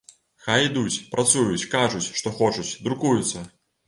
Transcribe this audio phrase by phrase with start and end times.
[0.43, 3.43] Хай ідуць, працуюць, кажуць, што хочуць, друкуюцца!